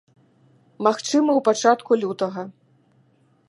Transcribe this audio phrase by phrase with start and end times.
[0.87, 2.41] Магчыма, у пачатку лютага.